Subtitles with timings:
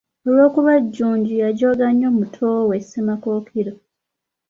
[0.27, 3.73] Olw’okuba Jjunju yajooga nnyo muto we Ssemakookiro.